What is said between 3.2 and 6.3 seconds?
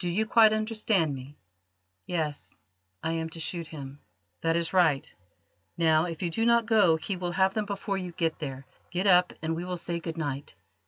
to shoot him." "That is right. Now, if you